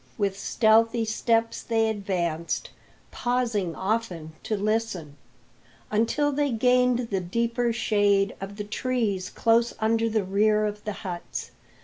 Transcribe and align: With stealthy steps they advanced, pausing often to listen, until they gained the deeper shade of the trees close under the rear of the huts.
With 0.17 0.35
stealthy 0.35 1.05
steps 1.05 1.61
they 1.61 1.87
advanced, 1.87 2.71
pausing 3.11 3.75
often 3.75 4.33
to 4.41 4.57
listen, 4.57 5.15
until 5.91 6.31
they 6.31 6.49
gained 6.49 7.09
the 7.11 7.19
deeper 7.21 7.71
shade 7.71 8.35
of 8.41 8.55
the 8.55 8.63
trees 8.63 9.29
close 9.29 9.75
under 9.79 10.09
the 10.09 10.23
rear 10.23 10.65
of 10.65 10.85
the 10.85 10.91
huts. 11.05 11.51